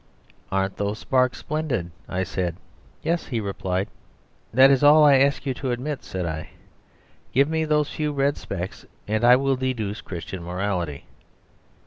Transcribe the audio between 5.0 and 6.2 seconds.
that I ask you to admit,"